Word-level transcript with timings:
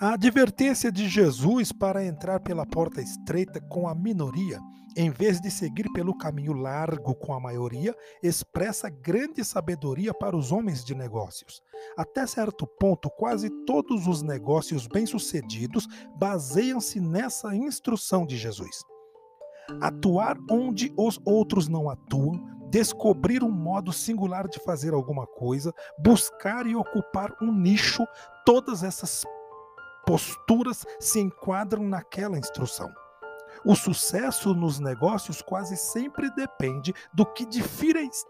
A 0.00 0.12
advertência 0.12 0.92
de 0.92 1.08
Jesus 1.08 1.72
para 1.72 2.04
entrar 2.04 2.38
pela 2.38 2.64
porta 2.64 3.02
estreita 3.02 3.60
com 3.60 3.88
a 3.88 3.96
minoria, 3.96 4.60
em 4.96 5.10
vez 5.10 5.40
de 5.40 5.50
seguir 5.50 5.90
pelo 5.92 6.16
caminho 6.16 6.52
largo 6.52 7.16
com 7.16 7.34
a 7.34 7.40
maioria, 7.40 7.92
expressa 8.22 8.88
grande 8.88 9.44
sabedoria 9.44 10.14
para 10.14 10.36
os 10.36 10.52
homens 10.52 10.84
de 10.84 10.94
negócios. 10.94 11.60
Até 11.96 12.24
certo 12.28 12.64
ponto, 12.64 13.10
quase 13.10 13.50
todos 13.66 14.06
os 14.06 14.22
negócios 14.22 14.86
bem-sucedidos 14.86 15.88
baseiam-se 16.16 17.00
nessa 17.00 17.52
instrução 17.56 18.24
de 18.24 18.36
Jesus. 18.36 18.84
Atuar 19.80 20.38
onde 20.48 20.92
os 20.96 21.18
outros 21.24 21.66
não 21.66 21.90
atuam, 21.90 22.40
descobrir 22.70 23.42
um 23.42 23.50
modo 23.50 23.92
singular 23.92 24.46
de 24.46 24.60
fazer 24.60 24.94
alguma 24.94 25.26
coisa, 25.26 25.74
buscar 25.98 26.68
e 26.68 26.76
ocupar 26.76 27.34
um 27.42 27.52
nicho, 27.52 28.06
todas 28.46 28.84
essas 28.84 29.24
posturas 30.08 30.86
se 30.98 31.20
enquadram 31.20 31.86
naquela 31.86 32.38
instrução. 32.38 32.90
O 33.62 33.74
sucesso 33.74 34.54
nos 34.54 34.80
negócios 34.80 35.42
quase 35.42 35.76
sempre 35.76 36.30
depende 36.34 36.94
do 37.12 37.26
que 37.26 37.46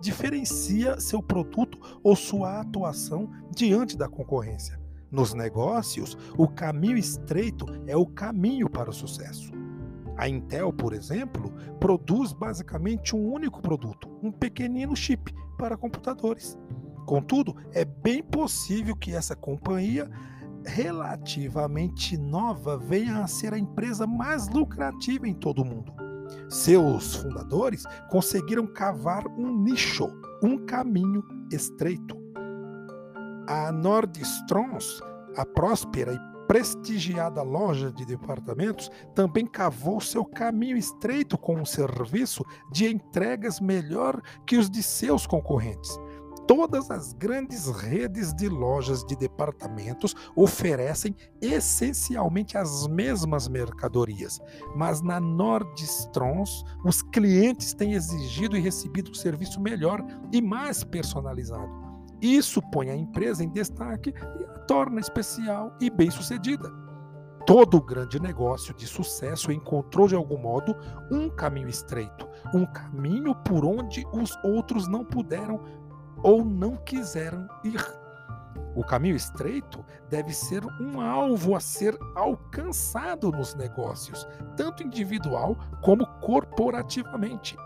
diferencia 0.00 0.98
seu 0.98 1.22
produto 1.22 1.78
ou 2.02 2.16
sua 2.16 2.58
atuação 2.58 3.30
diante 3.54 3.96
da 3.96 4.08
concorrência. 4.08 4.76
Nos 5.08 5.34
negócios, 5.34 6.18
o 6.36 6.48
caminho 6.48 6.96
estreito 6.96 7.64
é 7.86 7.96
o 7.96 8.06
caminho 8.06 8.68
para 8.68 8.90
o 8.90 8.92
sucesso. 8.92 9.52
A 10.16 10.28
Intel, 10.28 10.72
por 10.72 10.92
exemplo, 10.92 11.52
produz 11.78 12.32
basicamente 12.32 13.14
um 13.14 13.32
único 13.32 13.62
produto, 13.62 14.10
um 14.20 14.32
pequenino 14.32 14.96
chip 14.96 15.32
para 15.56 15.76
computadores. 15.76 16.58
Contudo, 17.06 17.54
é 17.72 17.84
bem 17.84 18.20
possível 18.20 18.96
que 18.96 19.14
essa 19.14 19.36
companhia 19.36 20.10
relativamente 20.66 22.16
nova 22.16 22.76
venha 22.76 23.22
a 23.22 23.26
ser 23.26 23.52
a 23.54 23.58
empresa 23.58 24.06
mais 24.06 24.48
lucrativa 24.48 25.26
em 25.28 25.34
todo 25.34 25.62
o 25.62 25.64
mundo. 25.64 25.92
Seus 26.48 27.16
fundadores 27.16 27.84
conseguiram 28.10 28.66
cavar 28.66 29.26
um 29.26 29.62
nicho, 29.62 30.08
um 30.42 30.58
caminho 30.66 31.24
estreito. 31.52 32.16
A 33.46 33.72
Nordstroms, 33.72 35.00
a 35.36 35.44
próspera 35.44 36.12
e 36.12 36.46
prestigiada 36.46 37.42
loja 37.42 37.92
de 37.92 38.04
departamentos, 38.06 38.90
também 39.14 39.46
cavou 39.46 40.00
seu 40.00 40.24
caminho 40.24 40.76
estreito 40.76 41.36
com 41.36 41.56
um 41.56 41.64
serviço 41.64 42.42
de 42.72 42.86
entregas 42.86 43.60
melhor 43.60 44.20
que 44.46 44.56
os 44.56 44.70
de 44.70 44.82
seus 44.82 45.26
concorrentes 45.26 45.98
todas 46.48 46.90
as 46.90 47.12
grandes 47.12 47.66
redes 47.68 48.32
de 48.32 48.48
lojas 48.48 49.04
de 49.04 49.14
departamentos 49.14 50.14
oferecem 50.34 51.14
essencialmente 51.42 52.56
as 52.56 52.86
mesmas 52.88 53.46
mercadorias, 53.46 54.40
mas 54.74 55.02
na 55.02 55.20
Nordstroms 55.20 56.64
os 56.82 57.02
clientes 57.02 57.74
têm 57.74 57.92
exigido 57.92 58.56
e 58.56 58.60
recebido 58.60 59.10
um 59.10 59.14
serviço 59.14 59.60
melhor 59.60 60.02
e 60.32 60.40
mais 60.40 60.82
personalizado. 60.82 61.68
Isso 62.20 62.62
põe 62.72 62.88
a 62.88 62.96
empresa 62.96 63.44
em 63.44 63.50
destaque 63.50 64.14
e 64.40 64.44
a 64.44 64.58
torna 64.60 65.00
especial 65.00 65.76
e 65.78 65.90
bem-sucedida. 65.90 66.72
Todo 67.46 67.80
grande 67.80 68.20
negócio 68.20 68.74
de 68.74 68.86
sucesso 68.86 69.52
encontrou 69.52 70.08
de 70.08 70.14
algum 70.14 70.38
modo 70.38 70.74
um 71.10 71.30
caminho 71.30 71.68
estreito, 71.68 72.28
um 72.54 72.66
caminho 72.66 73.34
por 73.36 73.64
onde 73.64 74.06
os 74.12 74.36
outros 74.44 74.88
não 74.88 75.04
puderam 75.04 75.60
ou 76.22 76.44
não 76.44 76.76
quiseram 76.76 77.48
ir. 77.64 77.84
O 78.74 78.84
caminho 78.84 79.16
estreito 79.16 79.84
deve 80.08 80.32
ser 80.32 80.64
um 80.80 81.00
alvo 81.00 81.56
a 81.56 81.60
ser 81.60 81.98
alcançado 82.14 83.32
nos 83.32 83.54
negócios, 83.54 84.26
tanto 84.56 84.82
individual 84.82 85.56
como 85.82 86.06
corporativamente. 86.20 87.56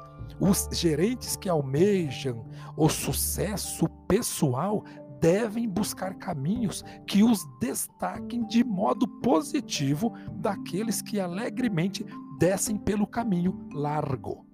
Os 0.40 0.68
gerentes 0.72 1.36
que 1.36 1.48
almejam 1.48 2.46
o 2.76 2.88
sucesso 2.88 3.88
pessoal 4.08 4.84
devem 5.20 5.68
buscar 5.68 6.14
caminhos 6.14 6.82
que 7.06 7.22
os 7.22 7.40
destaquem 7.60 8.44
de 8.46 8.64
modo 8.64 9.06
positivo 9.20 10.12
daqueles 10.32 11.00
que 11.00 11.20
alegremente 11.20 12.04
descem 12.38 12.76
pelo 12.76 13.06
caminho 13.06 13.68
largo. 13.72 14.44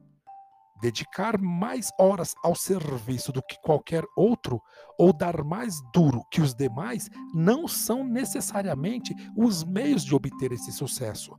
Dedicar 0.81 1.41
mais 1.41 1.91
horas 1.99 2.34
ao 2.43 2.55
serviço 2.55 3.33
do 3.33 3.43
que 3.43 3.61
qualquer 3.62 4.05
outro 4.16 4.62
ou 4.97 5.12
dar 5.12 5.43
mais 5.43 5.75
duro 5.93 6.22
que 6.31 6.41
os 6.41 6.55
demais 6.55 7.09
não 7.34 7.66
são 7.66 8.05
necessariamente 8.05 9.12
os 9.37 9.65
meios 9.65 10.05
de 10.05 10.15
obter 10.15 10.53
esse 10.53 10.71
sucesso. 10.71 11.34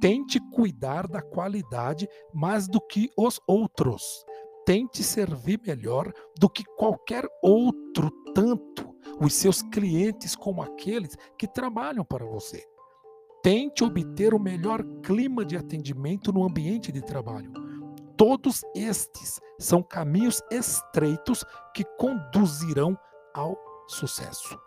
Tente 0.00 0.40
cuidar 0.52 1.06
da 1.06 1.20
qualidade 1.20 2.08
mais 2.32 2.66
do 2.66 2.80
que 2.80 3.10
os 3.18 3.38
outros. 3.46 4.24
Tente 4.64 5.02
servir 5.02 5.60
melhor 5.66 6.10
do 6.38 6.48
que 6.48 6.64
qualquer 6.76 7.26
outro, 7.42 8.10
tanto 8.34 8.96
os 9.20 9.34
seus 9.34 9.60
clientes 9.60 10.34
como 10.34 10.62
aqueles 10.62 11.14
que 11.38 11.46
trabalham 11.46 12.04
para 12.04 12.24
você. 12.24 12.64
Tente 13.42 13.84
obter 13.84 14.32
o 14.32 14.38
melhor 14.38 14.82
clima 15.02 15.44
de 15.44 15.56
atendimento 15.56 16.32
no 16.32 16.42
ambiente 16.44 16.90
de 16.90 17.02
trabalho 17.02 17.67
Todos 18.18 18.64
estes 18.74 19.38
são 19.60 19.80
caminhos 19.80 20.42
estreitos 20.50 21.44
que 21.72 21.84
conduzirão 21.96 22.98
ao 23.32 23.56
sucesso. 23.86 24.58